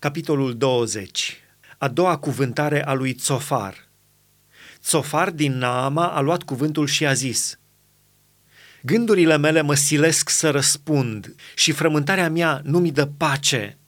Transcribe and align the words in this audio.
Capitolul 0.00 0.56
20. 0.56 1.36
A 1.78 1.88
doua 1.88 2.16
cuvântare 2.16 2.86
a 2.86 2.92
lui 2.92 3.14
Tsofar. 3.14 3.88
Tsofar 4.80 5.30
din 5.30 5.52
Naama 5.52 6.06
a 6.06 6.20
luat 6.20 6.42
cuvântul 6.42 6.86
și 6.86 7.06
a 7.06 7.12
zis: 7.12 7.58
Gândurile 8.82 9.36
mele 9.36 9.60
mă 9.60 9.74
silesc 9.74 10.28
să 10.28 10.50
răspund 10.50 11.34
și 11.54 11.72
frământarea 11.72 12.30
mea 12.30 12.60
nu 12.64 12.78
mi 12.78 12.92
dă 12.92 13.06
pace. 13.06 13.78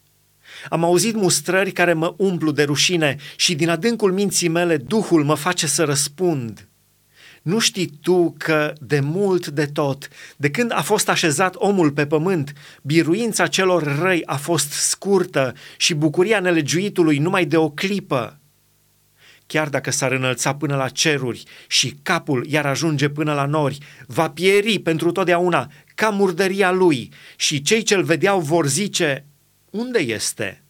Am 0.68 0.84
auzit 0.84 1.14
mustrări 1.14 1.72
care 1.72 1.92
mă 1.92 2.14
umplu 2.16 2.50
de 2.50 2.62
rușine 2.62 3.16
și 3.36 3.54
din 3.54 3.68
adâncul 3.68 4.12
minții 4.12 4.48
mele 4.48 4.76
Duhul 4.76 5.24
mă 5.24 5.34
face 5.34 5.66
să 5.66 5.84
răspund. 5.84 6.68
Nu 7.42 7.58
știi 7.58 7.98
tu 8.02 8.34
că 8.38 8.72
de 8.80 9.00
mult 9.00 9.46
de 9.46 9.66
tot, 9.66 10.08
de 10.36 10.50
când 10.50 10.72
a 10.74 10.82
fost 10.82 11.08
așezat 11.08 11.54
omul 11.56 11.90
pe 11.90 12.06
pământ, 12.06 12.52
biruința 12.82 13.46
celor 13.46 13.98
răi 14.00 14.24
a 14.24 14.36
fost 14.36 14.70
scurtă 14.70 15.54
și 15.76 15.94
bucuria 15.94 16.40
nelegiuitului 16.40 17.18
numai 17.18 17.44
de 17.44 17.56
o 17.56 17.70
clipă? 17.70 18.38
Chiar 19.46 19.68
dacă 19.68 19.90
s-ar 19.90 20.12
înălța 20.12 20.54
până 20.54 20.76
la 20.76 20.88
ceruri 20.88 21.42
și 21.66 21.96
capul 22.02 22.46
iar 22.46 22.66
ajunge 22.66 23.08
până 23.08 23.32
la 23.34 23.44
nori, 23.44 23.78
va 24.06 24.30
pieri 24.30 24.78
pentru 24.78 25.12
totdeauna 25.12 25.70
ca 25.94 26.08
murdăria 26.08 26.70
lui 26.70 27.12
și 27.36 27.62
cei 27.62 27.82
ce-l 27.82 28.02
vedeau 28.02 28.40
vor 28.40 28.66
zice, 28.66 29.24
unde 29.70 29.98
este? 29.98 30.62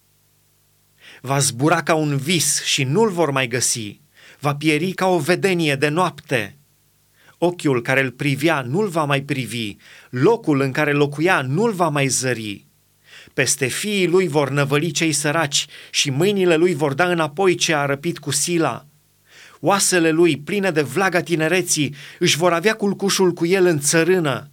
Va 1.21 1.39
zbura 1.39 1.83
ca 1.83 1.95
un 1.95 2.17
vis 2.17 2.63
și 2.65 2.85
nu-l 2.85 3.11
vor 3.11 3.31
mai 3.31 3.49
găsi, 3.49 4.01
va 4.39 4.55
pieri 4.55 4.93
ca 4.93 5.07
o 5.07 5.19
vedenie 5.19 5.75
de 5.75 5.89
noapte 5.89 6.55
Ochiul 7.43 7.83
care 7.83 8.01
îl 8.01 8.11
privea 8.11 8.61
nu-l 8.61 8.89
va 8.89 9.05
mai 9.05 9.21
privi, 9.21 9.77
locul 10.11 10.61
în 10.61 10.71
care 10.71 10.93
locuia 10.93 11.43
nu-l 11.43 11.73
va 11.73 11.89
mai 11.89 12.07
zări. 12.07 12.67
Peste 13.35 13.67
fiii 13.67 14.07
lui 14.07 14.29
vor 14.29 14.51
năvăli 14.51 14.91
cei 14.91 15.13
săraci 15.13 15.67
și 15.91 16.11
mâinile 16.11 16.57
lui 16.57 16.75
vor 16.75 16.95
da 16.95 17.11
înapoi 17.11 17.55
ce 17.55 17.75
a 17.75 17.85
răpit 17.85 18.19
cu 18.19 18.31
sila. 18.31 18.87
Oasele 19.61 20.11
lui, 20.11 20.37
pline 20.37 20.71
de 20.71 20.83
vlaga 20.83 21.21
tinereții, 21.21 21.95
își 22.19 22.37
vor 22.37 22.53
avea 22.53 22.75
culcușul 22.75 23.33
cu 23.33 23.47
el 23.47 23.67
în 23.67 23.79
țărână. 23.79 24.51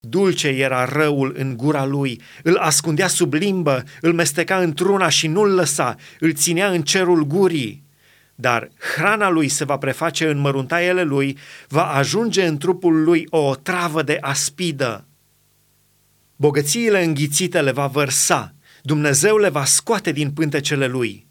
Dulce 0.00 0.48
era 0.48 0.84
răul 0.84 1.34
în 1.38 1.56
gura 1.56 1.84
lui, 1.84 2.20
îl 2.42 2.56
ascundea 2.56 3.08
sub 3.08 3.32
limbă, 3.32 3.84
îl 4.00 4.12
mesteca 4.12 4.56
într-una 4.56 5.08
și 5.08 5.26
nu-l 5.26 5.54
lăsa, 5.54 5.96
îl 6.20 6.32
ținea 6.32 6.70
în 6.70 6.82
cerul 6.82 7.24
gurii 7.24 7.85
dar 8.38 8.70
hrana 8.94 9.28
lui 9.28 9.48
se 9.48 9.64
va 9.64 9.76
preface 9.78 10.28
în 10.28 10.38
măruntaiele 10.38 11.02
lui, 11.02 11.38
va 11.68 11.86
ajunge 11.92 12.46
în 12.46 12.58
trupul 12.58 13.02
lui 13.02 13.26
o 13.30 13.54
travă 13.54 14.02
de 14.02 14.18
aspidă. 14.20 15.06
Bogățiile 16.36 17.04
înghițite 17.04 17.60
le 17.60 17.72
va 17.72 17.86
vărsa, 17.86 18.54
Dumnezeu 18.82 19.36
le 19.36 19.48
va 19.48 19.64
scoate 19.64 20.12
din 20.12 20.30
pântecele 20.30 20.86
lui. 20.86 21.26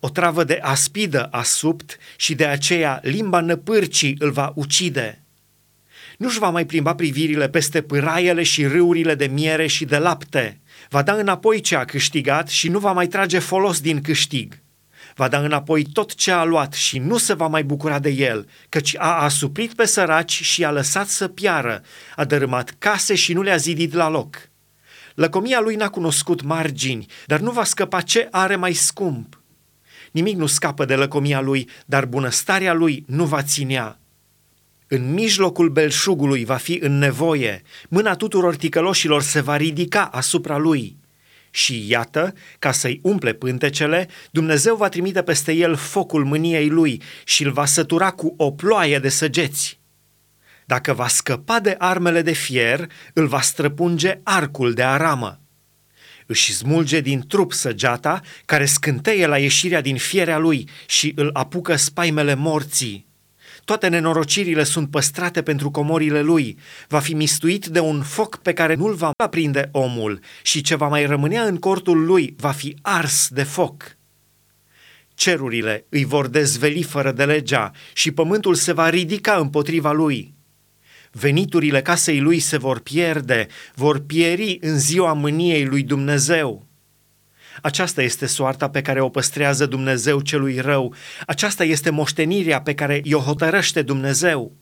O 0.00 0.08
travă 0.08 0.44
de 0.44 0.58
aspidă 0.62 1.24
a 1.24 1.42
subt 1.42 1.98
și 2.16 2.34
de 2.34 2.46
aceea 2.46 3.00
limba 3.02 3.40
năpârcii 3.40 4.16
îl 4.18 4.30
va 4.30 4.52
ucide. 4.54 5.24
Nu-și 6.18 6.38
va 6.38 6.50
mai 6.50 6.66
plimba 6.66 6.94
privirile 6.94 7.48
peste 7.48 7.82
pâraiele 7.82 8.42
și 8.42 8.66
râurile 8.66 9.14
de 9.14 9.26
miere 9.26 9.66
și 9.66 9.84
de 9.84 9.98
lapte. 9.98 10.60
Va 10.88 11.02
da 11.02 11.12
înapoi 11.12 11.60
ce 11.60 11.76
a 11.76 11.84
câștigat 11.84 12.48
și 12.48 12.68
nu 12.68 12.78
va 12.78 12.92
mai 12.92 13.06
trage 13.06 13.38
folos 13.38 13.80
din 13.80 14.00
câștig 14.00 14.58
va 15.20 15.28
da 15.28 15.38
înapoi 15.38 15.84
tot 15.84 16.14
ce 16.14 16.30
a 16.30 16.44
luat 16.44 16.72
și 16.72 16.98
nu 16.98 17.18
se 17.18 17.34
va 17.34 17.46
mai 17.46 17.64
bucura 17.64 17.98
de 17.98 18.08
el, 18.10 18.48
căci 18.68 18.96
a 18.98 19.22
asuprit 19.22 19.74
pe 19.74 19.86
săraci 19.86 20.42
și 20.42 20.64
a 20.64 20.70
lăsat 20.70 21.08
să 21.08 21.28
piară, 21.28 21.82
a 22.16 22.24
dărâmat 22.24 22.74
case 22.78 23.14
și 23.14 23.32
nu 23.32 23.42
le-a 23.42 23.56
zidit 23.56 23.92
la 23.92 24.08
loc. 24.08 24.48
Lăcomia 25.14 25.60
lui 25.60 25.74
n-a 25.74 25.88
cunoscut 25.88 26.42
margini, 26.42 27.06
dar 27.26 27.40
nu 27.40 27.50
va 27.50 27.64
scăpa 27.64 28.00
ce 28.00 28.28
are 28.30 28.56
mai 28.56 28.72
scump. 28.72 29.40
Nimic 30.10 30.36
nu 30.36 30.46
scapă 30.46 30.84
de 30.84 30.94
lăcomia 30.94 31.40
lui, 31.40 31.68
dar 31.86 32.06
bunăstarea 32.06 32.72
lui 32.72 33.04
nu 33.06 33.24
va 33.24 33.42
ținea. 33.42 33.98
În 34.88 35.12
mijlocul 35.12 35.68
belșugului 35.68 36.44
va 36.44 36.56
fi 36.56 36.78
în 36.82 36.98
nevoie, 36.98 37.62
mâna 37.88 38.14
tuturor 38.14 38.56
ticăloșilor 38.56 39.22
se 39.22 39.40
va 39.40 39.56
ridica 39.56 40.04
asupra 40.04 40.56
lui– 40.56 40.96
și 41.50 41.88
iată, 41.88 42.34
ca 42.58 42.72
să-i 42.72 43.00
umple 43.02 43.32
pântecele, 43.32 44.08
Dumnezeu 44.30 44.76
va 44.76 44.88
trimite 44.88 45.22
peste 45.22 45.52
el 45.52 45.74
focul 45.74 46.24
mâniei 46.24 46.68
lui 46.68 47.02
și 47.24 47.44
îl 47.44 47.52
va 47.52 47.64
sătura 47.64 48.10
cu 48.10 48.34
o 48.36 48.50
ploaie 48.50 48.98
de 48.98 49.08
săgeți. 49.08 49.80
Dacă 50.64 50.92
va 50.92 51.08
scăpa 51.08 51.60
de 51.60 51.74
armele 51.78 52.22
de 52.22 52.32
fier, 52.32 52.86
îl 53.12 53.26
va 53.26 53.40
străpunge 53.40 54.20
arcul 54.22 54.72
de 54.72 54.82
aramă. 54.82 55.40
Își 56.26 56.52
smulge 56.52 57.00
din 57.00 57.26
trup 57.26 57.52
săgeata, 57.52 58.20
care 58.44 58.64
scânteie 58.64 59.26
la 59.26 59.38
ieșirea 59.38 59.80
din 59.80 59.96
fierea 59.96 60.38
lui 60.38 60.68
și 60.86 61.12
îl 61.16 61.30
apucă 61.32 61.76
spaimele 61.76 62.34
morții. 62.34 63.09
Toate 63.70 63.88
nenorocirile 63.88 64.64
sunt 64.64 64.90
păstrate 64.90 65.42
pentru 65.42 65.70
comorile 65.70 66.20
lui. 66.20 66.58
Va 66.88 66.98
fi 66.98 67.14
mistuit 67.14 67.66
de 67.66 67.80
un 67.80 68.02
foc 68.02 68.36
pe 68.36 68.52
care 68.52 68.74
nu-l 68.74 68.94
va 68.94 69.10
aprinde 69.16 69.68
omul 69.72 70.20
și 70.42 70.60
ce 70.60 70.74
va 70.74 70.88
mai 70.88 71.06
rămânea 71.06 71.42
în 71.42 71.56
cortul 71.56 72.04
lui 72.04 72.34
va 72.38 72.50
fi 72.50 72.76
ars 72.82 73.28
de 73.28 73.42
foc. 73.42 73.96
Cerurile 75.14 75.86
îi 75.88 76.04
vor 76.04 76.26
dezveli 76.26 76.82
fără 76.82 77.12
de 77.12 77.24
legea 77.24 77.70
și 77.92 78.10
pământul 78.10 78.54
se 78.54 78.72
va 78.72 78.88
ridica 78.88 79.36
împotriva 79.36 79.92
lui. 79.92 80.34
Veniturile 81.12 81.82
casei 81.82 82.20
lui 82.20 82.38
se 82.38 82.56
vor 82.56 82.80
pierde, 82.80 83.46
vor 83.74 83.98
pieri 83.98 84.58
în 84.60 84.78
ziua 84.78 85.12
mâniei 85.12 85.64
lui 85.64 85.82
Dumnezeu. 85.82 86.69
Aceasta 87.62 88.02
este 88.02 88.26
soarta 88.26 88.70
pe 88.70 88.82
care 88.82 89.00
o 89.00 89.08
păstrează 89.08 89.66
Dumnezeu 89.66 90.20
celui 90.20 90.58
rău, 90.58 90.94
aceasta 91.26 91.64
este 91.64 91.90
moștenirea 91.90 92.60
pe 92.60 92.74
care 92.74 93.00
i-o 93.04 93.18
hotărăște 93.18 93.82
Dumnezeu. 93.82 94.59